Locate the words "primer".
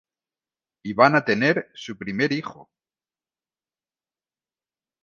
1.95-2.31